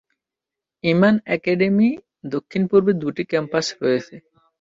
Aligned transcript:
ইমান 0.83 1.15
academy 1.35 1.89
দক্ষিণপূর্বে 2.31 2.91
দুটি 3.01 3.23
campus 3.31 3.65
রয়েছে। 3.81 4.15